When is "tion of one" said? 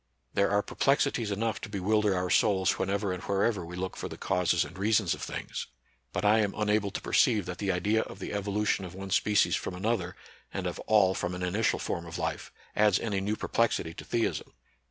8.65-9.11